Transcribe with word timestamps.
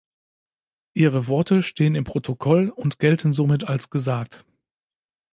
Ihre 0.95 1.27
Worte 1.27 1.61
stehen 1.61 1.93
im 1.93 2.05
Protokoll 2.05 2.69
und 2.69 2.97
gelten 2.97 3.33
somit 3.33 3.65
als 3.65 3.91
gesagt. 3.91 4.45